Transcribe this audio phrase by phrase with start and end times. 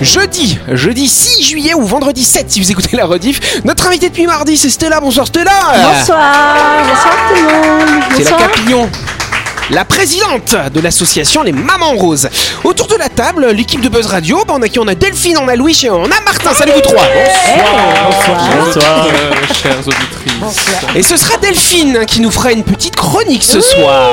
[0.00, 3.62] jeudi, jeudi 6 juillet ou vendredi 7 si vous écoutez la rediff.
[3.64, 5.00] Notre invité depuis mardi, c'est Stella.
[5.00, 5.50] Bonsoir Stella.
[5.74, 6.34] Bonsoir,
[6.88, 8.02] bonsoir tout le monde.
[8.16, 8.38] C'est la Bonsoir.
[8.52, 8.90] Capillon.
[9.70, 12.30] La présidente de l'association Les Mamans Roses.
[12.64, 14.78] Autour de la table, l'équipe de Buzz Radio, bah, on a qui?
[14.78, 16.54] On a Delphine, on a Louis et on a Martin.
[16.54, 17.04] Salut vous trois.
[18.64, 20.94] Bonsoir, euh, chères auditrices.
[20.94, 24.12] Et ce sera Delphine qui nous fera une petite chronique ce soir.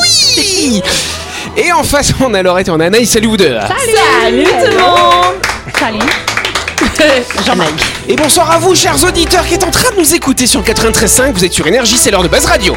[0.00, 0.82] Oui.
[1.56, 3.10] Et en face, on a Laurette et on a Anaïs.
[3.10, 3.56] Salut vous deux.
[4.22, 5.34] Salut tout le monde.
[5.78, 5.98] Salut.
[7.46, 7.72] Jean-Marc.
[8.08, 10.66] Et bonsoir à vous, chers auditeurs qui êtes en train de nous écouter sur le
[10.66, 11.32] 93.5.
[11.32, 12.76] Vous êtes sur Énergie, c'est l'heure de Buzz Radio.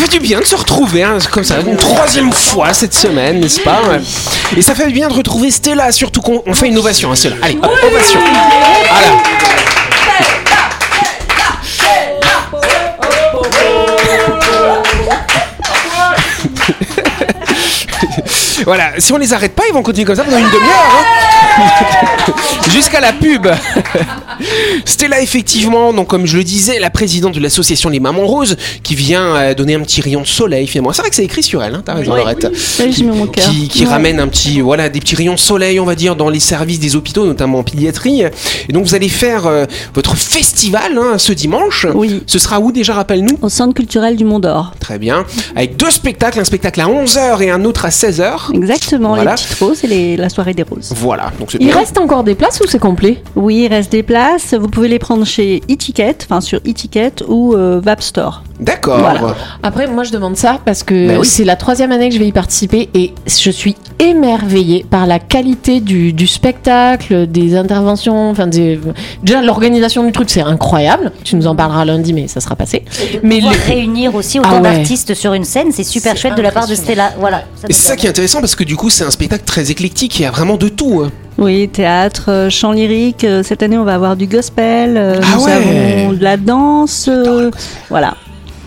[0.00, 3.60] Fait du bien de se retrouver, hein, comme ça, une troisième fois cette semaine, n'est-ce
[3.60, 3.80] pas
[4.56, 7.16] Et ça fait du bien de retrouver Stella, surtout qu'on on fait une ovation, hein,
[7.16, 7.36] Stella.
[7.42, 8.20] Allez, hop, ovation
[8.90, 10.20] Voilà
[18.64, 20.98] Voilà, si on les arrête pas, ils vont continuer comme ça pendant une demi-heure.
[20.98, 21.04] hein.
[22.70, 23.46] Jusqu'à la pub.
[24.84, 28.94] Stella, effectivement, donc comme je le disais, la présidente de l'association Les Mamans Roses, qui
[28.94, 30.92] vient euh, donner un petit rayon de soleil finalement.
[30.92, 32.14] C'est vrai que c'est écrit sur elle, hein, t'as raison.
[32.14, 33.48] Oui, je mets mon cœur.
[33.50, 36.28] Qui, qui ramène un petit, voilà, des petits rayons de soleil, on va dire, dans
[36.30, 38.22] les services des hôpitaux, notamment en pédiatrie.
[38.68, 39.64] Et donc vous allez faire euh,
[39.94, 41.86] votre festival hein, ce dimanche.
[41.94, 42.22] Oui.
[42.26, 43.38] Ce sera où déjà, rappelle-nous?
[43.42, 44.72] Au centre culturel du Mont d'Or.
[44.80, 45.24] Très bien.
[45.56, 48.54] Avec deux spectacles, un spectacle à 11h et un autre à 16h.
[48.54, 49.32] Exactement, Voilà.
[49.32, 50.92] les petites roses et les- la soirée des roses.
[50.96, 53.22] Voilà, donc c'est Il reste encore des places ou c'est complet?
[53.36, 54.54] Oui, il reste des places.
[54.54, 58.42] Vous pouvez les prendre chez e-ticket, enfin sur e-ticket ou euh, Vap Store.
[58.60, 58.98] D'accord.
[58.98, 59.34] Voilà.
[59.62, 61.26] Après, moi je demande ça parce que Bah oui.
[61.26, 65.18] c'est la troisième année que je vais y participer et je suis émerveillée par la
[65.18, 68.78] qualité du, du spectacle, des interventions, enfin des-
[69.22, 71.12] déjà l'organisation du truc, c'est incroyable.
[71.24, 72.84] Tu nous en parleras lundi, mais ça sera passé.
[73.22, 74.76] Mais pouvoir le- réunir aussi autant Ah ouais.
[74.76, 76.74] d'artistes sur une scène, c'est super chouette de la part de.
[76.74, 77.12] Stella.
[77.18, 77.44] Voilà.
[77.62, 80.22] c'est ça qui est intéressant parce que du coup c'est un spectacle très éclectique, il
[80.22, 81.02] y a vraiment de tout.
[81.04, 81.10] hein.
[81.38, 83.24] Oui, théâtre, euh, chant lyrique.
[83.24, 84.96] euh, Cette année, on va avoir du gospel.
[84.98, 85.52] euh, Ah nous ouais.
[85.52, 87.06] avons de la danse.
[87.08, 87.50] euh,
[87.88, 88.14] voilà.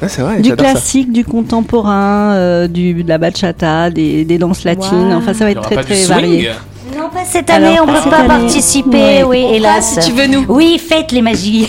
[0.03, 0.55] Ah, c'est vrai, Du ça.
[0.55, 5.11] classique, du contemporain, euh, du, de la bachata, des, des danses latines.
[5.11, 5.17] Wow.
[5.17, 6.49] Enfin, ça va être très très varié.
[6.97, 8.27] Non, pas cette année, Alors, on pas peut pas année.
[8.27, 9.23] participer, Ouais.
[9.23, 9.97] oui, hélas.
[10.05, 11.67] tu veux nous Oui, faites les magies.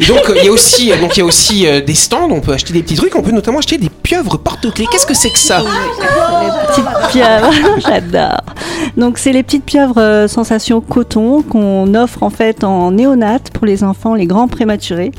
[0.00, 1.94] Et donc euh, il y a aussi, euh, donc il y a aussi euh, des
[1.94, 4.86] stands, on peut acheter des petits trucs, on peut notamment acheter des pieuvres porte-clés.
[4.90, 5.60] Qu'est-ce que c'est que ça?
[5.60, 7.52] Les petites pieuvres,
[7.86, 8.40] j'adore.
[8.96, 13.66] Donc c'est les petites pieuvres euh, sensation coton qu'on offre en fait en néonate pour
[13.66, 15.12] les enfants, les grands prématurés.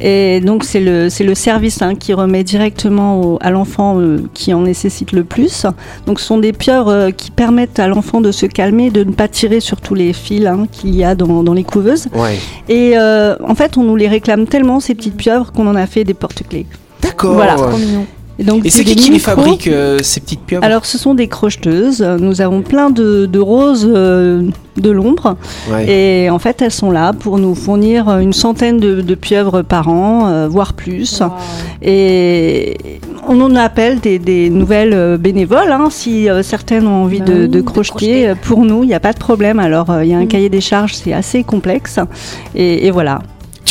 [0.00, 4.18] Et donc c'est le c'est le service hein, qui remet directement au- à l'enfant euh,
[4.34, 5.66] qui en nécessite le plus.
[6.06, 9.12] Donc ce sont des pieuvres euh, qui permettent à l'enfant de se calmer, de ne
[9.12, 12.08] pas tirer sur tous les fils hein, qu'il y a dans, dans les couveuses.
[12.14, 12.38] Ouais.
[12.68, 15.86] Et euh, en fait on nous les réclame tellement ces petites pieuvres qu'on en a
[15.86, 16.66] fait des porte-clés.
[17.00, 17.34] D'accord.
[17.34, 17.56] Voilà.
[18.38, 21.14] Et, donc, Et c'est qui qui les fabrique euh, ces petites pieuvres Alors, ce sont
[21.14, 22.00] des crocheteuses.
[22.02, 24.42] Nous avons plein de, de roses euh,
[24.76, 25.36] de l'ombre.
[25.70, 25.90] Ouais.
[26.24, 29.88] Et en fait, elles sont là pour nous fournir une centaine de, de pieuvres par
[29.88, 31.22] an, euh, voire plus.
[31.82, 32.76] Et
[33.28, 35.70] on en appelle des, des nouvelles bénévoles.
[35.70, 38.94] hein, si euh, certaines ont envie Bah de, de de crocheter, pour nous, il n'y
[38.94, 39.58] a pas de problème.
[39.58, 40.28] Alors, euh, il y a un Mm.
[40.28, 41.98] cahier des charges, c'est assez complexe.
[42.54, 43.20] Et, et voilà.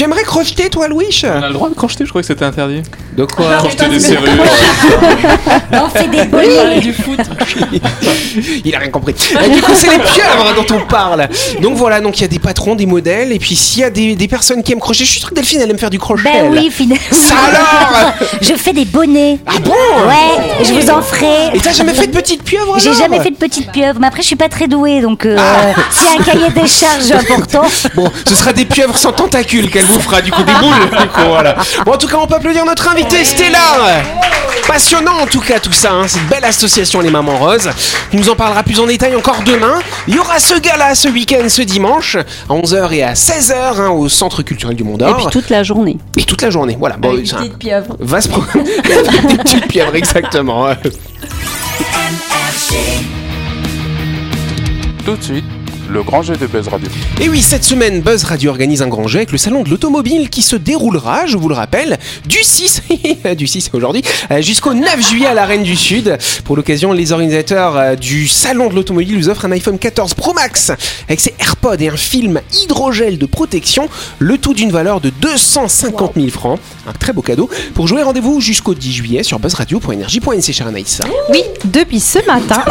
[0.01, 2.43] Tu aimerais crocheter toi, Louis On a le droit de crocheter, je croyais que c'était
[2.43, 2.81] interdit.
[3.15, 4.31] De quoi Crocheter des serrures.
[5.73, 6.79] on fait des bonnets.
[6.79, 7.19] du foot.
[8.65, 9.13] Il a rien compris.
[9.45, 11.27] Et du coup, c'est les pieuvres dont on parle.
[11.61, 13.91] Donc voilà, donc il y a des patrons, des modèles, et puis s'il y a
[13.91, 15.99] des, des personnes qui aiment crocheter, je suis sûr que Delphine elle aime faire du
[15.99, 16.23] crochet.
[16.23, 16.51] Ben elle.
[16.51, 17.03] oui, finalement.
[17.11, 19.37] Ça alors Je fais des bonnets.
[19.45, 19.69] Ah bon?
[19.71, 21.55] Ouais, je vous en ferai.
[21.55, 24.23] Et t'as jamais fait de petite pieuvre J'ai jamais fait de petite pieuvre, mais après
[24.23, 25.73] je suis pas très douée, donc euh, Ah.
[25.91, 29.69] s'il y a un cahier des charges important, Bon, ce sera des pieuvres sans tentacules
[29.69, 30.89] qu'elle vous fera, du coup, des boules.
[31.01, 31.55] du coup, voilà.
[31.85, 33.59] Bon, en tout cas, on peut applaudir notre invité, Stella.
[34.67, 35.91] Passionnant, en tout cas, tout ça.
[35.91, 36.07] hein.
[36.07, 37.69] Cette belle association, les Mamans Roses.
[38.09, 39.79] Tu nous en parleras plus en détail encore demain.
[40.07, 42.15] Il y aura ce gala ce week-end, ce dimanche,
[42.49, 45.17] à 11h et à 16h, hein, au Centre culturel du Mont Et d'Or.
[45.17, 45.97] puis toute la journée.
[46.17, 46.75] Et toute la journée.
[46.79, 46.97] Voilà.
[46.97, 47.95] Bon, c'est un pieuvre.
[47.99, 48.65] vaste programme.
[48.83, 50.67] Avec des petites pieuvres, exactement.
[55.05, 55.45] Tout de suite,
[55.91, 56.87] le grand jeu de Buzz Radio.
[57.19, 60.29] Et oui, cette semaine, Buzz Radio organise un grand jeu avec le salon de l'automobile
[60.29, 62.83] qui se déroulera, je vous le rappelle, du 6,
[63.37, 64.01] du 6 aujourd'hui,
[64.31, 66.17] euh, jusqu'au 9 juillet à l'Arène du Sud.
[66.45, 70.33] Pour l'occasion, les organisateurs euh, du salon de l'automobile vous offrent un iPhone 14 Pro
[70.33, 70.71] Max
[71.07, 73.89] avec ses AirPods et un film hydrogel de protection,
[74.19, 76.59] le tout d'une valeur de 250 000 francs.
[76.87, 77.49] Un très beau cadeau.
[77.73, 81.01] Pour jouer, rendez-vous jusqu'au 10 juillet sur buzzradio.energie.nc, chère Anaïs.
[81.29, 82.63] Oui, depuis ce matin.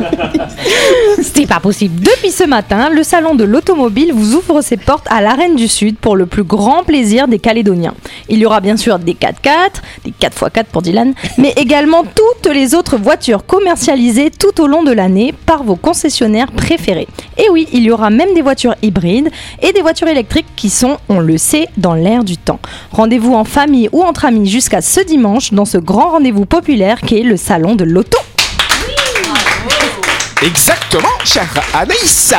[1.22, 2.00] C'était pas possible.
[2.00, 2.57] Depuis ce matin,
[2.92, 6.42] le salon de l'automobile vous ouvre ses portes à l'Arène du Sud pour le plus
[6.42, 7.94] grand plaisir des Calédoniens.
[8.28, 12.74] Il y aura bien sûr des 4x4, des 4x4 pour Dylan, mais également toutes les
[12.74, 17.06] autres voitures commercialisées tout au long de l'année par vos concessionnaires préférés.
[17.36, 19.30] Et oui, il y aura même des voitures hybrides
[19.62, 22.60] et des voitures électriques qui sont, on le sait, dans l'air du temps.
[22.90, 27.18] Rendez-vous en famille ou entre amis jusqu'à ce dimanche dans ce grand rendez-vous populaire qui
[27.18, 28.18] est le salon de l'auto.
[30.42, 32.32] Exactement, chère Anaïs.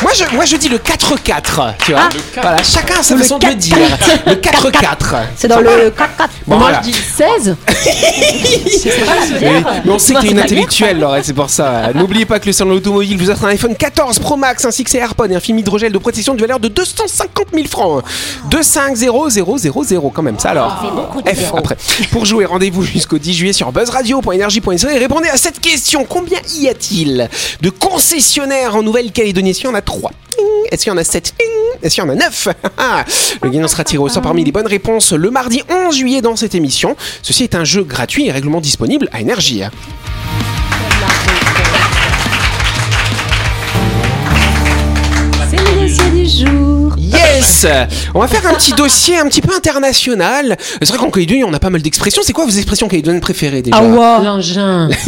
[0.00, 2.08] Moi je, moi je dis le 4-4, tu vois.
[2.40, 3.76] Voilà, chacun a sa façon de le dire.
[4.26, 5.16] Le 4-4.
[5.36, 5.92] C'est dans le 4x4.
[6.46, 6.80] Bon, Moi voilà.
[6.82, 7.56] je dis 16.
[7.66, 9.40] Oui,
[9.84, 11.92] Mais on sait que t'es une intellectuelle, Laure, c'est pour ça.
[11.94, 14.82] N'oubliez pas que le salon de l'automobile vous offre un iPhone 14 Pro Max ainsi
[14.84, 18.02] que ses AirPods et un film hydrogel de protection de valeur de 250 000 francs.
[18.50, 20.82] 250000 quand même, ça alors.
[21.26, 21.76] F après.
[22.10, 26.04] Pour jouer, rendez-vous jusqu'au 10 juillet sur buzzradio.energie.nc et répondez à cette question.
[26.08, 27.28] Combien y a-t-il
[27.60, 29.54] de concessionnaires en Nouvelle-Calédonie?
[29.82, 30.10] Est-ce qu'il y en a 3
[30.70, 31.34] Est-ce qu'il y en a 7
[31.82, 32.48] Est-ce qu'il y en a 9
[33.42, 36.36] Le gagnant sera tiré au sort parmi les bonnes réponses le mardi 11 juillet dans
[36.36, 36.96] cette émission.
[37.22, 39.62] Ceci est un jeu gratuit et règlement disponible à Énergie.
[47.64, 50.56] Yes On va faire un petit dossier un petit peu international.
[50.80, 52.22] C'est vrai qu'en Calédonie, on a pas mal d'expressions.
[52.24, 54.24] C'est quoi vos expressions calédoniennes préférées déjà Ah ouais.
[54.24, 54.88] L'engin.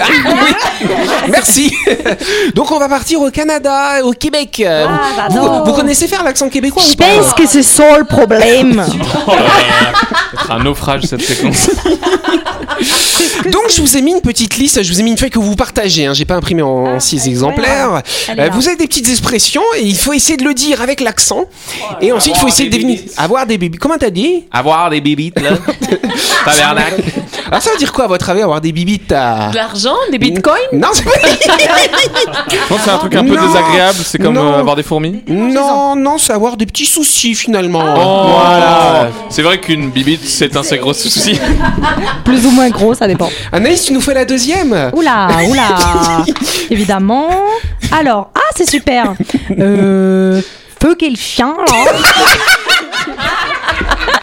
[0.00, 0.86] Ah, oui.
[1.28, 1.74] Merci.
[2.54, 4.62] Donc on va partir au Canada, au Québec.
[5.30, 5.64] vous, non.
[5.64, 8.84] vous connaissez faire l'accent québécois ou Je pas pense que c'est ça le problème.
[10.46, 11.70] C'est un naufrage cette séquence.
[13.50, 15.38] Donc je vous ai mis une petite liste, je vous ai mis une feuille que
[15.38, 16.14] vous partagez, hein.
[16.14, 17.92] j'ai pas imprimé en Ah, 6 ouais, exemplaires.
[17.92, 18.02] ouais.
[18.38, 21.44] Euh, vous avez des petites expressions et il faut essayer de le dire avec l'accent.
[22.00, 23.00] Et ensuite il faut essayer de deviner.
[23.16, 23.78] Avoir des bébés.
[23.78, 24.44] Comment t'as dit?
[24.50, 25.50] Avoir des bibites là.
[26.44, 27.02] Tabernacle.
[27.48, 29.48] Alors ça veut dire quoi à votre avis avoir des bibites à...
[29.50, 30.56] De l'argent, des bitcoins.
[30.72, 31.04] Non, c'est.
[31.04, 33.46] Non, c'est un truc un peu Non.
[33.46, 33.98] désagréable.
[34.04, 34.52] C'est comme Non.
[34.54, 35.22] euh, avoir des fourmis.
[35.28, 37.82] non, non, c'est avoir des petits soucis finalement.
[37.96, 38.28] Oh.
[38.38, 39.08] Voilà.
[39.28, 41.38] C'est vrai qu'une bibite, c'est un assez gros souci.
[42.24, 43.30] Plus ou moins gros, ça dépend.
[43.52, 46.24] Anaïs, tu nous fais la deuxième Oula, oula.
[46.70, 47.30] Évidemment.
[47.92, 49.14] Alors, ah, c'est super.
[49.58, 50.40] Euh.
[50.80, 51.92] Feu quel chien, là.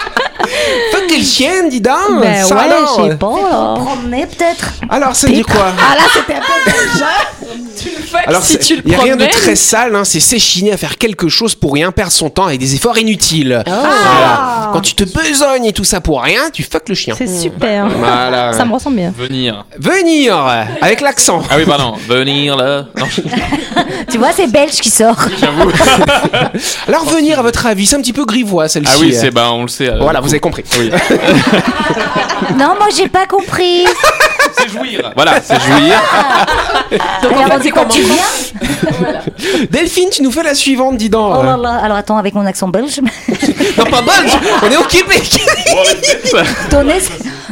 [0.92, 3.02] Fuck quel chien, dis donc Ben Ça ouais, alors.
[3.06, 3.76] je sais pas, là.
[3.76, 4.74] Promener peut-être.
[4.90, 5.68] Alors ça veut dire quoi?
[5.78, 6.72] Ah là, c'était un peu
[8.26, 9.42] Alors, si c'est- tu le il y a rien de promènes.
[9.42, 12.60] très sale, hein, c'est s'échiner à faire quelque chose pour rien perdre son temps avec
[12.60, 13.62] des efforts inutiles.
[13.66, 13.72] Ah.
[13.72, 14.70] Voilà.
[14.74, 17.16] Quand tu te besognes et tout ça pour rien, tu fuck le chien.
[17.18, 17.88] C'est super.
[17.88, 18.54] Voilà.
[18.54, 19.14] Ça me ressemble bien.
[19.18, 19.66] Venir.
[19.78, 20.36] Venir
[20.82, 21.42] avec l'accent.
[21.50, 21.94] Ah oui, pardon.
[22.08, 22.86] Venir là.
[22.98, 23.06] Non,
[24.10, 25.16] Tu vois, c'est belge qui sort.
[25.40, 25.72] j'avoue.
[26.88, 28.92] Alors venir à votre avis, c'est un petit peu grivois celle-ci.
[28.94, 29.90] Ah oui, c'est ben on le sait.
[29.90, 30.92] euh, Voilà, vous avez compris.
[30.92, 31.18] Oui.
[32.58, 33.86] Non, moi j'ai pas compris.
[34.58, 35.12] C'est jouir.
[35.16, 36.02] Voilà, c'est jouir.
[37.44, 41.36] Alors, c'est quand tu viens Delphine, tu nous fais la suivante, dis donc.
[41.40, 41.80] Oh là là.
[41.84, 43.00] Alors attends, avec mon accent belge.
[43.78, 44.32] Non, pas belge,
[44.64, 45.30] on est au Québec.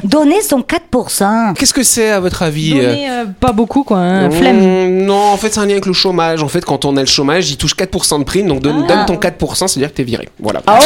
[0.07, 1.53] Donner, son 4%.
[1.55, 3.97] Qu'est-ce que c'est à votre avis Donner, euh, pas beaucoup, quoi.
[3.97, 4.27] Hein.
[4.27, 4.97] Mmh, Flemme.
[5.05, 6.41] Non, en fait, c'est un lien avec le chômage.
[6.43, 8.47] En fait, quand on a le chômage, il touche 4% de prime.
[8.47, 10.29] Donc, donne, donne ton 4%, c'est-à-dire que t'es viré.
[10.39, 10.61] Voilà.
[10.67, 10.85] Ah, Eh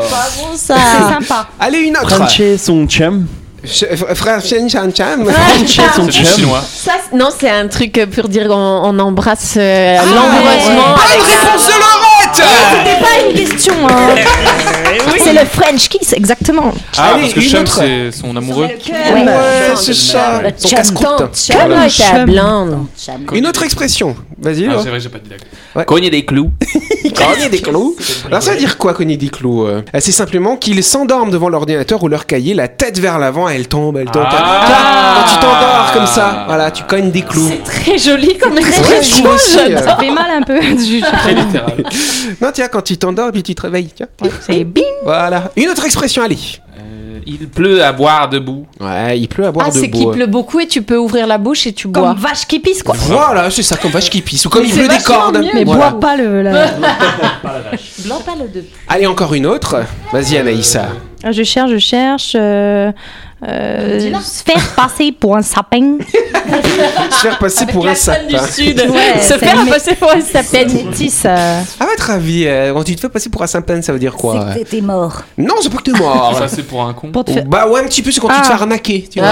[0.56, 1.48] C'est sympa.
[1.60, 2.10] Allez, une autre.
[2.16, 3.26] Franchi son chum.
[3.64, 5.24] Ch- f- Frère Chen Chan Cham.
[5.26, 6.24] Franchi son C'est chum.
[6.26, 6.62] chinois.
[6.62, 10.94] Ça, c'est- non, c'est un truc euh, pour dire on, on embrasse euh, l'amoureusement.
[10.94, 11.72] Bonne réponse de
[12.42, 13.74] C'était pas une question.
[13.88, 14.14] Hein.
[15.22, 16.72] C'est le French kiss, exactement.
[16.96, 18.66] Ah, Allez, parce que chum, c'est son amoureux.
[18.66, 19.26] Ouais,
[19.74, 20.40] c'est ça.
[20.56, 20.76] Son chum.
[20.78, 21.34] casse-croûte.
[21.34, 22.24] Chum Voilà.
[22.24, 22.78] blinde.
[23.32, 24.14] Une autre expression.
[24.38, 24.66] Vas-y.
[24.66, 24.82] Ah, Laure.
[24.82, 25.46] c'est vrai, j'ai pas dit d'accord.
[25.74, 25.84] Ouais.
[25.84, 26.50] Cogner des clous.
[27.16, 27.96] Cogner des clous.
[28.26, 29.82] Alors ça veut dire quoi cogner des clous euh?
[29.98, 33.96] C'est simplement qu'ils s'endorment devant l'ordinateur ou leur cahier, la tête vers l'avant, elle tombe,
[33.96, 34.24] elle tombe.
[34.26, 35.16] Ah.
[35.24, 37.50] Quand tu t'endors comme ça, voilà, tu cognes des clous.
[37.64, 39.26] Très joli comme expression.
[39.26, 39.82] euh.
[39.82, 40.58] Ça fait mal un peu.
[40.60, 41.84] Très littéral.
[42.40, 44.06] Non, tiens, quand tu t'endors et puis tu te réveilles, tiens.
[44.40, 44.84] C'est bing.
[45.04, 45.50] Voilà.
[45.56, 46.38] Une autre expression, allez.
[46.78, 48.66] Euh, il pleut à boire debout.
[48.80, 49.98] Ouais, il pleut à boire Ah, c'est debout.
[49.98, 52.14] qu'il pleut beaucoup et tu peux ouvrir la bouche et tu Comme bois.
[52.16, 52.94] vache qui pisse, quoi.
[52.98, 54.44] Voilà, c'est ça, comme vache qui pisse.
[54.46, 55.38] Ou comme Mais il c'est pleut des cordes.
[55.38, 55.50] mieux.
[55.54, 55.90] Mais Voilà.
[55.90, 56.42] bois pas le.
[56.42, 56.66] la-
[58.04, 58.64] Blanc pas le.
[58.88, 59.82] Allez, encore une autre.
[60.12, 60.88] Vas-y, Anaïssa.
[61.24, 62.32] Ah, Je cherche, je cherche.
[62.38, 62.92] euh,
[63.46, 65.98] Euh, se faire passer pour un sapin.
[67.10, 68.46] Se faire passer pour un sapin.
[68.50, 68.80] Sud.
[68.88, 70.64] Ouais, Se faire mé- passer pour un sapin.
[70.64, 71.22] Métis.
[71.26, 73.98] euh, À votre avis, euh, quand tu te fais passer pour un sapin, ça veut
[73.98, 75.22] dire quoi C'est que t'étais mort.
[75.36, 76.34] Non, c'est pas que t'es mort.
[76.38, 77.08] Ça, c'est pour un con.
[77.12, 77.44] pour te faire.
[77.44, 78.44] Bah ouais, un petit peu, c'est quand tu te Ah.
[78.44, 79.28] fais arnaquer, tu vois.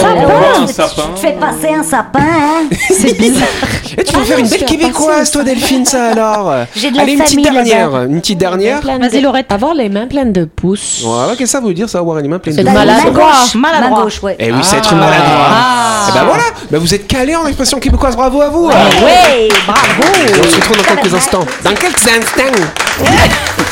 [0.00, 0.62] sapin.
[0.62, 1.02] Un tu sapin.
[1.14, 3.46] te fais passer un sapin, hein C'est bizarre.
[3.98, 7.12] Et tu peux faire une belle québécoise, toi, Delphine, ça alors J'ai de la Allez,
[7.12, 8.02] une petite dernière.
[8.04, 8.80] Une petite dernière.
[8.82, 9.52] Vas-y, Laurette.
[9.52, 11.04] Avoir les mains pleines de pouces.
[11.04, 13.32] Ouais, qu'est-ce que ça veut dire, ça, avoir les mains pleines de Bah, maladroit.
[13.54, 13.90] Maladroit.
[13.90, 14.36] main gauche, ouais.
[14.38, 15.46] Eh oui, c'est être maladroit.
[15.50, 16.06] Ah.
[16.08, 18.66] Et bah voilà, bah vous êtes calé en expression québécoise, bravo à vous.
[18.66, 20.02] Ouais, bravo.
[20.26, 21.44] Et on se retrouve dans quelques instants.
[21.64, 22.62] Dans quelques instants.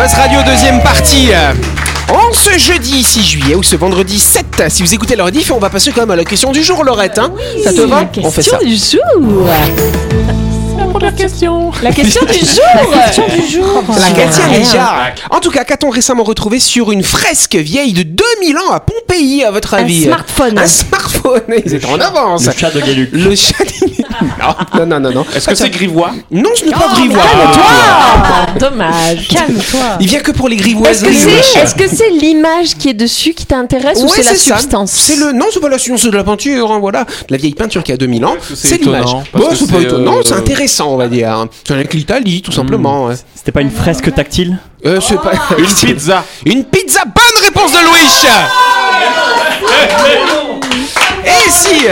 [0.00, 1.28] Buzz Radio deuxième partie.
[2.08, 5.58] En ce jeudi 6 juillet ou ce vendredi 7, si vous écoutez le rediff, on
[5.58, 7.18] va passer quand même à la question du jour, Laurette.
[7.18, 8.08] Hein ça te va?
[8.22, 8.56] On fait ça.
[8.64, 9.46] du jour.
[11.02, 11.70] La question.
[11.82, 12.64] La question du jour.
[12.94, 13.84] La question du jour.
[13.98, 18.56] Laquelle tient déjà En tout cas, qu'a-t-on récemment retrouvé sur une fresque vieille de 2000
[18.56, 20.04] ans à Pompéi, à votre Un avis?
[20.04, 20.58] smartphone.
[20.58, 23.10] Un smartphone Ils étaient en avance Le chat de Galuc.
[23.12, 23.64] Le chat
[24.22, 25.26] Non, non, non, non.
[25.34, 27.22] Est-ce que c'est grivois Non, ce n'est pas grivois.
[27.24, 29.28] Ah, dommage.
[29.28, 29.80] Calme-toi.
[30.00, 31.02] Il vient que pour les Est-ce grivoises.
[31.02, 34.90] que c'est est-ce que c'est l'image qui est dessus qui t'intéresse ou c'est la substance
[34.92, 37.36] C'est le non, c'est pas la substance, c'est de la peinture, hein, voilà, de la
[37.36, 38.36] vieille peinture qui a 2000 ans.
[38.54, 39.04] c'est l'image.
[39.32, 41.46] Bon, c'est pas étonnant, euh, c'est intéressant, on va dire.
[41.66, 43.06] C'est avec l'Italie, tout simplement.
[43.06, 43.14] ouais.
[43.34, 46.24] C'était pas une fresque tactile Euh, c'est pas Une pizza.
[46.46, 47.00] Une pizza.
[47.04, 48.08] Bonne réponse de Louis.
[51.24, 51.86] Et si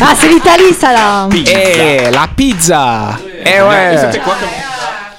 [0.00, 1.28] Ah, c'est l'Italie, ça là.
[1.34, 3.18] Eh, la pizza.
[3.44, 3.96] Eh ouais.
[3.98, 4.48] C'était quoi comme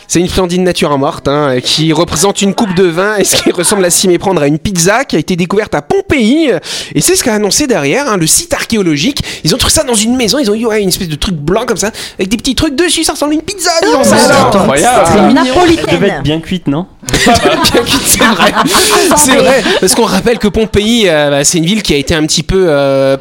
[0.07, 3.51] C'est une splendide nature morte hein, qui représente une coupe de vin et ce qui
[3.51, 6.51] ressemble à s'y méprendre à une pizza qui a été découverte à Pompéi.
[6.93, 9.21] Et c'est ce qu'a annoncé derrière hein, le site archéologique.
[9.43, 10.37] Ils ont trouvé ça dans une maison.
[10.39, 12.75] Ils ont eu ouais, une espèce de truc blanc comme ça avec des petits trucs
[12.75, 13.03] dessus.
[13.03, 13.71] Ça ressemble à une pizza.
[13.81, 14.47] disons ça.
[14.53, 15.09] incroyable.
[15.13, 16.03] Elle devait Napolitaine.
[16.03, 16.85] être bien cuite, non
[17.25, 18.53] Bien cuite, c'est vrai.
[19.17, 19.63] C'est vrai.
[19.79, 22.43] Parce qu'on rappelle que Pompéi, euh, bah, c'est une ville qui a été un petit
[22.43, 23.15] peu euh,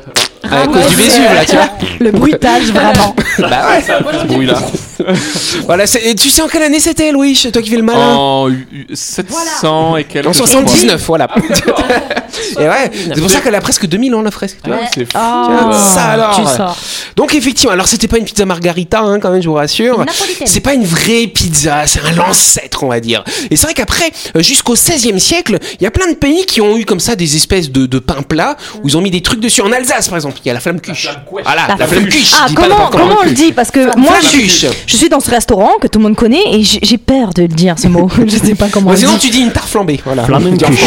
[0.51, 1.69] à cause du Vésuve là, tu vois.
[2.01, 3.15] Le bruitage, vraiment.
[3.39, 3.83] Bah ouais.
[3.83, 4.59] ce bruit là
[5.67, 5.87] Voilà.
[5.87, 8.15] c'est- et tu sais en quelle année c'était, Louis Toi qui fais le malin.
[8.15, 10.27] En u- u- 700 et quelques.
[10.29, 10.47] En je crois.
[10.49, 11.29] 79, voilà.
[12.59, 14.59] et ouais, c'est pour ça qu'elle a presque 2000 ans la fresque.
[14.63, 14.79] tu vois.
[14.81, 15.11] Ouais, C'est fou.
[15.15, 16.37] Ah, Ça alors.
[16.37, 16.77] Tu sors.
[17.17, 20.05] Donc effectivement, alors c'était pas une pizza margarita hein, quand même, je vous rassure.
[20.45, 23.25] C'est pas une vraie pizza, c'est un ancêtre, on va dire.
[23.51, 26.61] Et c'est vrai qu'après, euh, jusqu'au 16e siècle, il y a plein de pays qui
[26.61, 29.23] ont eu comme ça des espèces de, de pain plat où ils ont mis des
[29.23, 29.63] trucs dessus.
[29.63, 31.09] En Alsace, par exemple, il y a la flamme cuche.
[31.31, 32.31] Voilà, la, La flamme cuche.
[32.35, 33.53] Ah, comment, comment on le dit?
[33.53, 34.67] Parce que moi, je.
[34.87, 37.49] Je suis dans ce restaurant que tout le monde connaît et j'ai peur de le
[37.49, 38.09] dire, ce mot.
[38.27, 40.01] je sais pas comment sinon, tu dis une tarte flambée.
[40.05, 40.25] Voilà.
[40.25, 40.69] Flamencuche.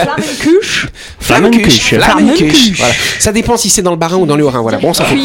[0.00, 0.86] Flamencuche.
[1.18, 1.80] Flamencuche.
[1.88, 2.04] Flamencuche.
[2.04, 2.72] Flamencuche.
[2.78, 2.94] Voilà.
[3.18, 4.60] Ça dépend si c'est dans le Bas-Rhin ou dans le Haut-Rhin.
[4.62, 4.78] Voilà.
[4.78, 5.16] Bon, ça fait.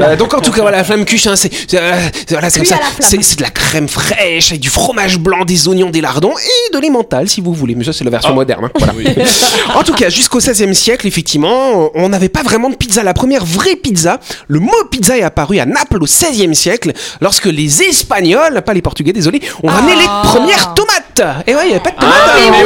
[0.00, 1.92] Euh, donc en tout cas, voilà, la flamme-cuche, hein, c'est euh,
[2.26, 2.78] c'est- voilà, c'est comme ça.
[3.00, 6.74] C'est c'est de la crème fraîche avec du fromage blanc, des oignons, des lardons et
[6.74, 7.74] de l'emmental si vous voulez.
[7.74, 8.64] Mais ça, c'est la version moderne.
[8.64, 8.70] hein.
[8.78, 8.92] Voilà.
[9.74, 13.02] en tout cas, jusqu'au 16e siècle, effectivement, on n'avait pas vraiment de pizza.
[13.02, 17.39] La première vraie pizza, le mot pizza est apparu à Naples au 16e siècle, lorsque
[17.48, 21.22] les Espagnols, pas les Portugais, désolé, ont ramené les premières tomates.
[21.46, 22.14] Et ouais, il n'y avait pas de tomates.
[22.50, 22.64] mais.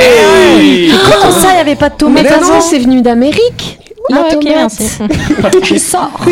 [0.00, 0.92] Eh oui.
[1.04, 2.28] Comment ça, il n'y avait pas de Mais tomates?
[2.40, 3.78] parce que c'est venu d'Amérique.
[4.10, 4.44] La Ah, tomate.
[4.44, 4.88] merci.
[5.62, 6.10] Je sors.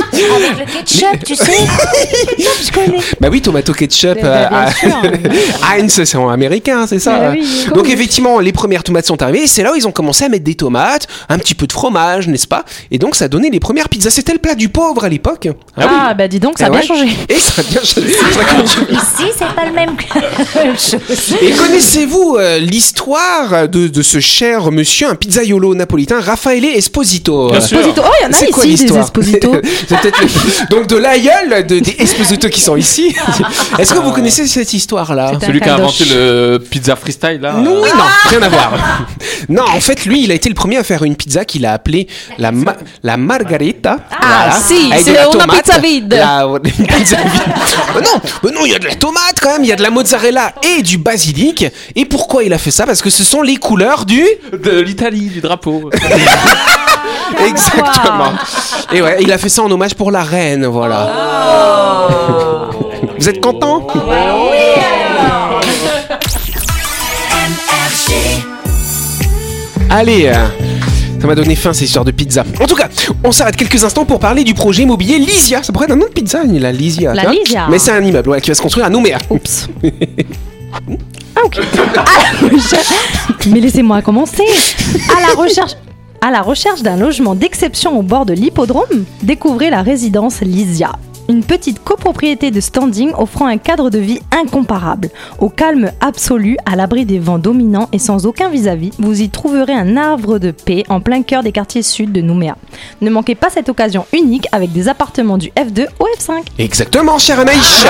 [0.00, 1.52] Avec le ketchup, tu sais.
[2.38, 2.98] Je connais.
[3.20, 4.18] Bah oui, tomato ketchup.
[4.22, 5.18] Bah, euh.
[5.70, 9.42] Heinz, c'est en américain, c'est ça Bah oui, Donc effectivement, les premières tomates sont arrivées
[9.44, 11.72] et c'est là où ils ont commencé à mettre des tomates, un petit peu de
[11.72, 12.64] fromage, n'est-ce pas?
[12.90, 14.10] Et donc ça a donné les premières pizzas.
[14.10, 15.48] C'était le plat du pauvre à l'époque.
[15.76, 16.86] Ah, bah dis donc, ça a Ah bien ouais.
[16.86, 17.08] changé.
[17.28, 18.08] Et ça a bien changé.
[18.92, 19.96] Ici, c'est pas le même
[20.78, 20.96] chose.
[21.42, 27.60] Et connaissez-vous euh, l'histoire de, de ce cher monsieur, un pizzaiolo napolitain, Raffaele Esposito Bien
[27.60, 27.78] sûr.
[27.78, 28.02] Esposito.
[28.04, 29.52] Oh, il y en a C'est quoi ici, des l'histoire Esposito.
[29.90, 33.14] Le- Donc de l'aïeul de, des Esposito qui sont ici.
[33.78, 35.32] Est-ce que vous connaissez cette histoire-là?
[35.40, 37.52] C'est Celui qui a inventé le pizza freestyle là.
[37.54, 38.72] Non, oui, non, rien à voir.
[39.48, 41.72] Non, en fait, lui, il a été le premier à faire une pizza qu'il a
[41.72, 42.06] appelée
[42.38, 43.96] la, ma- la margarita.
[44.20, 45.62] Ah, si, c'est tomate.
[45.64, 46.12] pizza vide.
[46.12, 47.42] La- une pizza vide.
[47.94, 49.76] Mais non, mais non, il y a de la tomate quand même, il y a
[49.76, 51.64] de la mozzarella et du basilic.
[51.94, 52.84] Et pourquoi il a fait ça?
[52.84, 54.22] Parce que ce sont les couleurs du.
[54.52, 55.87] De l'Italie, du drapeau.
[57.46, 58.32] Exactement.
[58.92, 61.10] Et ouais, il a fait ça en hommage pour la reine, voilà.
[62.10, 62.70] Oh.
[63.18, 63.86] Vous êtes content?
[63.94, 63.98] Oh.
[64.06, 64.58] Bah oui.
[69.90, 70.26] Allez.
[70.26, 70.46] Euh,
[71.20, 72.44] ça m'a donné faim, ces histoires de pizza.
[72.60, 72.88] En tout cas,
[73.24, 75.62] on s'arrête quelques instants pour parler du projet immobilier Lysia.
[75.62, 77.14] Ça pourrait être un nom de pizza, la La Lysia.
[77.70, 79.18] Mais c'est un immeuble ouais, qui va se construire à Nouméa.
[79.30, 79.68] Oups.
[80.72, 81.58] Ah, ok.
[83.50, 84.44] Mais laissez-moi commencer.
[85.16, 85.72] À la recherche.
[86.20, 90.92] À la recherche d'un logement d'exception au bord de l'hippodrome, découvrez la résidence Lysia.
[91.28, 95.10] Une petite copropriété de standing offrant un cadre de vie incomparable.
[95.38, 99.74] Au calme absolu, à l'abri des vents dominants et sans aucun vis-à-vis, vous y trouverez
[99.74, 102.56] un arbre de paix en plein cœur des quartiers sud de Nouméa.
[103.02, 106.44] Ne manquez pas cette occasion unique avec des appartements du F2 au F5.
[106.58, 107.86] Exactement, cher Anaïs.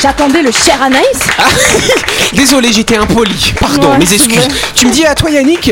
[0.00, 1.18] J'attendais le cher Anaïs
[2.32, 3.52] Désolé, j'étais impoli.
[3.60, 4.38] Pardon, Ouais, mes c'est excuses.
[4.38, 4.48] vrai.
[4.74, 5.70] Tu me dis à toi, Yannick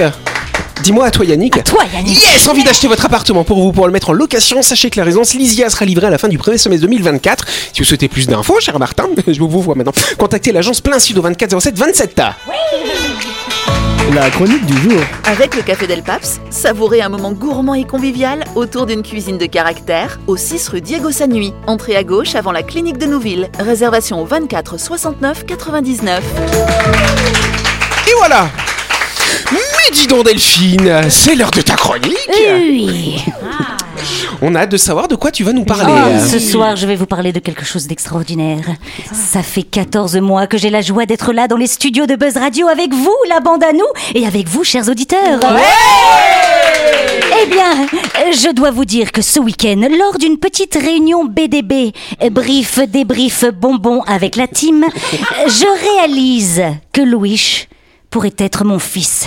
[0.82, 1.64] Dis-moi à toi, Yannick.
[1.64, 4.62] Toi Yannick Yes, envie d'acheter votre appartement pour vous pour le mettre en location.
[4.62, 7.46] Sachez que la résidence Lysia sera livrée à la fin du premier semestre 2024.
[7.72, 9.92] Si vous souhaitez plus d'infos, cher Martin, je vous vois maintenant.
[10.18, 12.20] Contactez l'agence plein sud au 24 07 27.
[14.14, 15.00] La chronique du jour.
[15.24, 19.46] Avec le Café Del Paps, savourez un moment gourmand et convivial autour d'une cuisine de
[19.46, 21.52] caractère au 6 rue Diego Sanui.
[21.66, 23.50] Entrée à gauche avant la clinique de Nouville.
[23.58, 26.24] Réservation au 24 69 99.
[28.06, 28.48] Et voilà.
[29.52, 32.16] Mais dis donc Delphine, c'est l'heure de ta chronique.
[32.30, 33.22] Oui.
[34.42, 35.92] On a hâte de savoir de quoi tu vas nous parler.
[35.92, 38.64] Oh, ce soir, je vais vous parler de quelque chose d'extraordinaire.
[39.12, 42.36] Ça fait 14 mois que j'ai la joie d'être là dans les studios de Buzz
[42.36, 45.40] Radio avec vous, la bande à nous, et avec vous, chers auditeurs.
[47.40, 47.86] Eh bien,
[48.32, 51.92] je dois vous dire que ce week-end, lors d'une petite réunion BDB,
[52.30, 54.84] brief, débrief, bonbon avec la team,
[55.46, 56.62] je réalise
[56.92, 57.66] que Louis
[58.10, 59.26] pourrait être mon fils.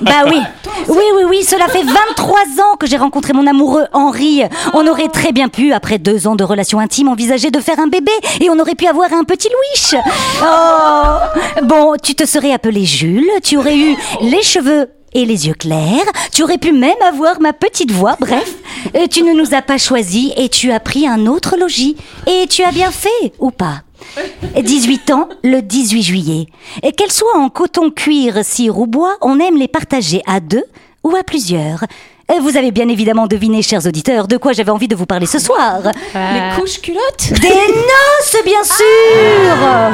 [0.00, 0.40] Bah oui,
[0.88, 4.42] oui, oui, oui, cela fait 23 ans que j'ai rencontré mon amoureux Henri.
[4.74, 7.86] On aurait très bien pu, après deux ans de relation intime, envisager de faire un
[7.86, 10.02] bébé et on aurait pu avoir un petit Louis.
[10.42, 15.54] Oh, bon, tu te serais appelé Jules, tu aurais eu les cheveux et les yeux
[15.54, 18.54] clairs, tu aurais pu même avoir ma petite voix, bref.
[19.10, 21.96] Tu ne nous as pas choisis et tu as pris un autre logis.
[22.26, 23.82] Et tu as bien fait, ou pas?
[24.60, 26.46] 18 ans, le 18 juillet.
[26.82, 30.64] Et qu'elles soient en coton, cuir, cire ou bois, on aime les partager à deux
[31.04, 31.84] ou à plusieurs.
[32.30, 35.26] Euh, Vous avez bien évidemment deviné, chers auditeurs, de quoi j'avais envie de vous parler
[35.26, 35.80] ce soir.
[36.14, 39.92] Les couches culottes Des noces, bien sûr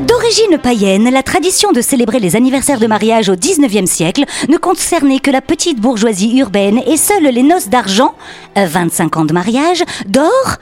[0.00, 5.20] D'origine païenne, la tradition de célébrer les anniversaires de mariage au 19e siècle ne concernait
[5.20, 8.14] que la petite bourgeoisie urbaine et seules les noces d'argent,
[8.58, 10.56] euh, 25 ans de mariage, d'or,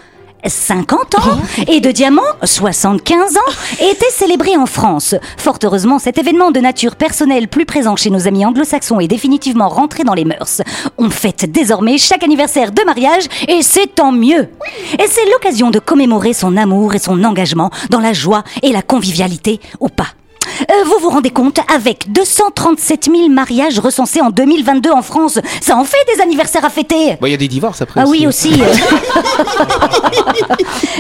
[0.49, 5.15] 50 ans et de diamants, 75 ans, étaient célébrés en France.
[5.37, 9.69] Fort heureusement, cet événement de nature personnelle plus présent chez nos amis anglo-saxons est définitivement
[9.69, 10.63] rentré dans les mœurs.
[10.99, 14.49] On fête désormais chaque anniversaire de mariage et c'est tant mieux.
[14.99, 18.83] Et c'est l'occasion de commémorer son amour et son engagement dans la joie et la
[18.83, 20.09] convivialité ou pas?
[20.61, 25.77] Euh, vous vous rendez compte, avec 237 000 mariages recensés en 2022 en France, ça
[25.77, 28.01] en fait des anniversaires à fêter Bon, il y a des divorces après.
[28.01, 28.53] ah oui aussi.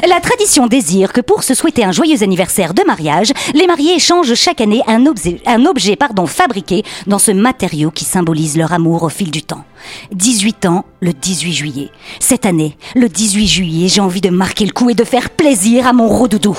[0.08, 4.34] La tradition désire que pour se souhaiter un joyeux anniversaire de mariage, les mariés échangent
[4.34, 9.02] chaque année un objet, un objet pardon, fabriqué dans ce matériau qui symbolise leur amour
[9.04, 9.64] au fil du temps.
[10.12, 11.90] 18 ans, le 18 juillet.
[12.20, 15.86] Cette année, le 18 juillet, j'ai envie de marquer le coup et de faire plaisir
[15.86, 16.56] à mon rodoudou.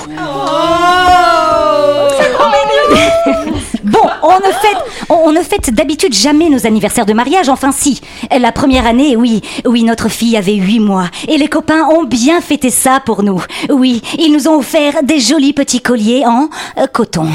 [3.84, 4.78] Bon, on ne fête,
[5.10, 8.02] on on ne fête d'habitude jamais nos anniversaires de mariage, enfin si.
[8.38, 11.08] La première année, oui, oui, notre fille avait huit mois.
[11.28, 13.42] Et les copains ont bien fêté ça pour nous.
[13.70, 17.28] Oui, ils nous ont offert des jolis petits colliers en euh, coton.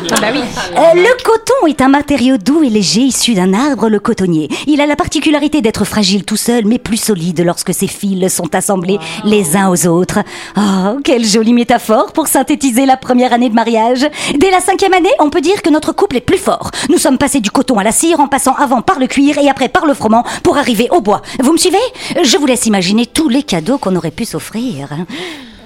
[0.00, 4.48] Euh, le coton est un matériau doux et léger issu d'un arbre, le cotonnier.
[4.66, 8.54] Il a la particularité d'être fragile tout seul, mais plus solide lorsque ses fils sont
[8.54, 10.20] assemblés les uns aux autres.
[10.56, 14.06] Oh, quelle jolie métaphore pour synthétiser la première année de mariage.
[14.36, 16.70] Dès la cinquième année, on peut dire que notre couple est plus fort.
[16.88, 19.48] Nous sommes passés du coton à la cire en passant avant par le cuir et
[19.48, 21.22] après par le froment pour arriver au bois.
[21.40, 21.78] Vous me suivez?
[22.22, 24.88] Je vous laisse imaginer tous les cadeaux qu'on aurait pu s'offrir.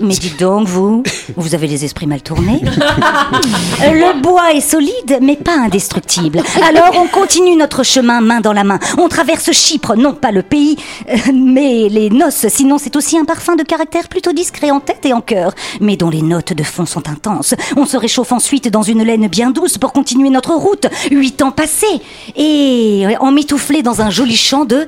[0.03, 1.03] Mais dites donc, vous,
[1.37, 2.61] vous avez les esprits mal tournés.
[3.81, 6.43] Le bois est solide, mais pas indestructible.
[6.61, 8.79] Alors on continue notre chemin main dans la main.
[8.99, 10.77] On traverse Chypre, non pas le pays,
[11.09, 12.47] euh, mais les noces.
[12.49, 15.97] Sinon, c'est aussi un parfum de caractère plutôt discret en tête et en cœur, mais
[15.97, 17.55] dont les notes de fond sont intenses.
[17.77, 20.87] On se réchauffe ensuite dans une laine bien douce pour continuer notre route.
[21.11, 22.01] Huit ans passés,
[22.37, 24.87] et emmitouflé dans un joli champ de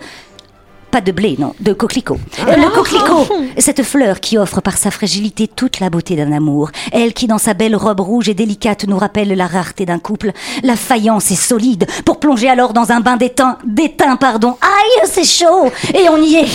[0.95, 2.19] pas de blé, non, de coquelicot.
[2.47, 3.27] Euh, Le coquelicot,
[3.59, 6.71] cette fleur qui offre par sa fragilité toute la beauté d'un amour.
[6.93, 10.31] Elle qui, dans sa belle robe rouge et délicate, nous rappelle la rareté d'un couple.
[10.63, 14.57] La faïence est solide pour plonger alors dans un bain d'étain, d'étain, pardon.
[14.63, 15.69] aïe, c'est chaud.
[15.93, 16.47] Et on y est.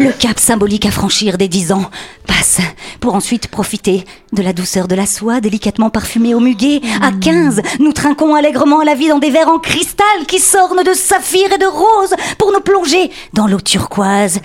[0.00, 1.84] Le cap symbolique à franchir des 10 ans
[2.26, 2.58] passe
[2.98, 6.80] pour ensuite profiter de la douceur de la soie délicatement parfumée au muguet.
[7.02, 10.94] À 15, nous trinquons allègrement la vie dans des verres en cristal qui s'ornent de
[10.94, 14.40] saphir et de rose pour nous plonger dans l'eau turquoise.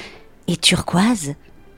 [0.48, 1.36] Et turquoise?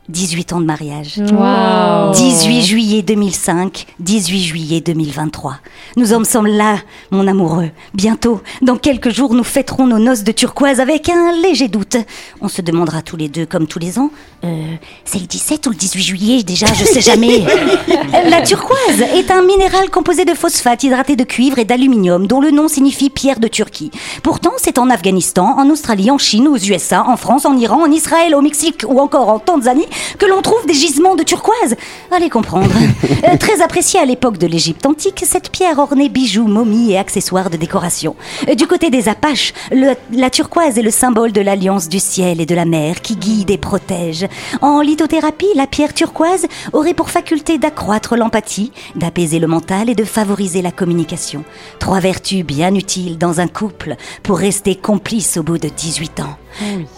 [0.10, 1.20] 18 ans de mariage.
[1.20, 2.12] Wow.
[2.14, 5.58] 18 juillet 2005, 18 juillet 2023.
[5.98, 6.78] Nous en sommes là,
[7.12, 7.70] mon amoureux.
[7.94, 11.98] Bientôt, dans quelques jours, nous fêterons nos noces de turquoise avec un léger doute.
[12.42, 14.10] On se demandera tous les deux, comme tous les ans,
[14.44, 17.44] euh, c'est le 17 ou le 18 juillet déjà, je sais jamais.
[18.30, 22.50] La turquoise est un minéral composé de phosphate hydraté de cuivre et d'aluminium, dont le
[22.52, 23.92] nom signifie pierre de Turquie.
[24.24, 27.92] Pourtant, c'est en Afghanistan, en Australie, en Chine, aux USA, en France, en Iran, en
[27.92, 29.86] Israël, au Mexique ou encore en Tanzanie
[30.18, 31.76] que l'on trouve des gisements de turquoise.
[32.12, 32.70] Allez comprendre.
[33.28, 37.50] Euh, très appréciée à l'époque de l'Égypte antique, cette pierre ornée bijoux, momies et accessoires
[37.50, 38.16] de décoration.
[38.48, 42.40] Euh, Du côté des Apaches, le- la turquoise est le symbole de l'alliance du ciel
[42.40, 44.26] et de la mer qui guide et protège.
[44.62, 50.06] En lithothérapie, la pierre turquoise aurait pour faculté d'accroître l'empathie, d'apaiser le mental et de
[50.06, 51.44] favoriser la communication.
[51.80, 56.38] Trois vertus bien utiles dans un couple pour rester complice au bout de 18 ans.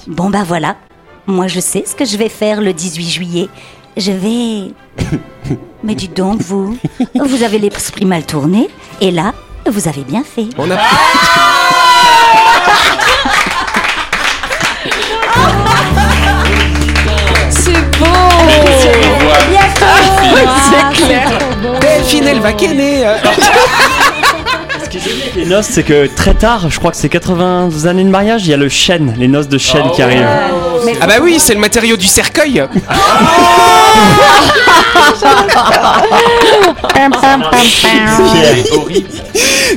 [0.07, 0.75] Bon bah voilà,
[1.31, 3.49] moi je sais ce que je vais faire le 18 juillet.
[3.97, 4.73] Je vais...
[5.83, 6.77] Mais dites donc, vous,
[7.15, 8.69] vous avez l'esprit mal tourné,
[9.01, 9.33] et là,
[9.65, 10.47] vous avez bien fait.
[10.57, 10.77] On a...
[17.49, 18.05] C'est beau
[20.69, 21.29] C'est clair.
[21.81, 23.05] Delphine, elle va kenner.
[24.91, 27.07] Ce qui est génial avec les noces, c'est que très tard, je crois que c'est
[27.07, 30.27] 80 années de mariage, il y a le chêne, les noces de chêne qui arrivent.
[30.99, 32.61] Ah bah oui, c'est le matériau du cercueil.
[38.73, 39.07] Horrible.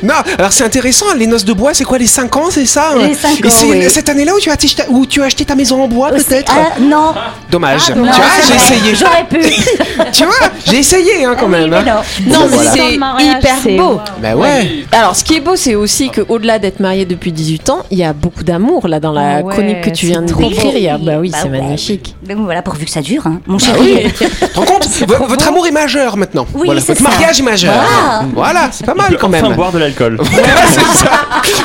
[0.03, 2.95] Non, alors c'est intéressant, les noces de bois, c'est quoi les 5 ans, c'est ça
[2.99, 3.85] Les cinq Et ans, c'est oui.
[3.89, 6.11] cette année-là où, tu as acheté ta- où tu as acheté ta maison en bois
[6.11, 7.15] peut-être Ah, non,
[7.51, 7.91] Dommage.
[7.91, 8.95] non, tu vois, c'est j'ai essayé.
[8.95, 9.39] J'aurais pu.
[10.13, 10.35] Tu vois,
[10.67, 11.71] j'ai essayé hein, quand même.
[11.71, 12.03] Mais hein.
[12.27, 12.33] non.
[12.33, 12.71] Non, mais Voilà.
[12.73, 14.01] c'est hyper c'est- beau.
[14.21, 14.85] Bah ouais.
[14.93, 18.05] Alors, ce qui est beau, c'est aussi qu'au-delà d'être marié depuis 18 ans, il y
[18.05, 20.49] a beaucoup d'amour là dans la Ah ouais, chronique que tu viens de c'est trop
[20.49, 20.99] décrire.
[20.99, 21.61] Bah oui, Bah c'est ouais.
[21.61, 22.15] magnifique.
[22.37, 23.41] Voilà, pourvu que ça dure, hein.
[23.47, 24.13] mon Bah chéri.
[24.13, 24.89] te rends compte
[25.29, 26.47] Votre amour est majeur maintenant.
[26.55, 26.81] Oui, voilà.
[26.81, 27.05] c'est Ça.
[27.11, 27.75] mariage majeur.
[27.75, 28.25] Voilà.
[28.35, 29.45] Voilà, c'est pas mal quand même.
[29.45, 30.19] enfin boire de l'alcool.
[30.31, 31.11] Voilà, c'est ça.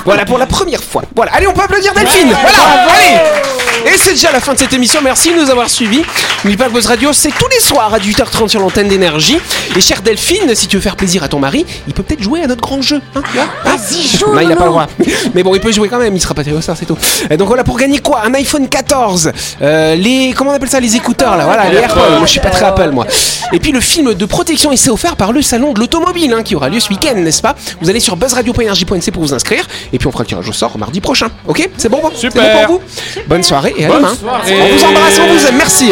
[0.06, 1.04] Voilà pour la première fois.
[1.16, 2.30] Voilà, allez, on peut applaudir Delphine.
[2.30, 3.92] Voilà, allez.
[3.94, 5.00] Et c'est déjà la fin de cette émission.
[5.04, 6.04] Merci de nous avoir suivis.
[6.44, 9.38] N'oublie pas que Buzz Radio, c'est tous les soirs à 18h30 sur l'antenne d'énergie.
[9.78, 12.42] Et chère Delphine, si tu veux faire plaisir à ton mari, il peut peut-être jouer
[12.44, 13.00] à notre grand jeu.
[13.16, 14.88] Hein, tu vois Hein Vas-y, joue, Non, il n'a pas le droit.
[15.34, 16.14] Mais bon, il peut jouer quand même.
[16.16, 16.98] Il sera pas sort, c'est tout.
[17.30, 18.22] Et donc voilà, pour gagner quoi?
[18.26, 19.32] Un iPhone 14.
[19.62, 21.46] euh, les comment on appelle ça Les écouteurs là?
[21.46, 22.00] Voilà, les AirPods.
[22.18, 23.06] Moi, je suis pas très Apple, moi.
[23.54, 26.42] Et puis le film de protection, il s'est offert par le salon de l'automobile, hein,
[26.44, 27.54] qui aura lieu ce week-end, n'est-ce pas?
[27.82, 29.68] Vous allez sur buzzradio.energie.nc pour vous inscrire.
[29.94, 31.28] Et puis on fera le tirage au sort mardi prochain.
[31.46, 31.70] Ok?
[31.78, 32.42] C'est bon, Super.
[32.42, 32.82] bon pour vous?
[33.28, 34.16] Bonne soirée et à Bonne demain.
[34.16, 34.58] soirée.
[34.62, 35.58] On vous embrasse, on vous aime.
[35.58, 35.92] Merci.